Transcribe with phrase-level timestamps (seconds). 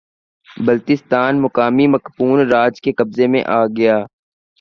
[0.57, 3.97] بلتستان مقامی مقپون راج کے قبضے میں آگیا